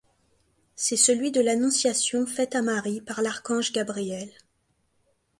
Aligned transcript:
C'est 0.73 0.97
celui 0.97 1.29
de 1.31 1.41
l'Annonciation 1.41 2.25
faite 2.25 2.55
à 2.55 2.63
Marie 2.63 3.01
par 3.01 3.21
l'archange 3.21 3.71
Gabriel. 3.71 4.31